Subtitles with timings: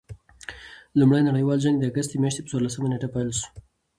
[0.99, 3.45] لومړي نړۍوال جنګ د اګسټ د میاشتي پر څوارلسمه نېټه پيل سو.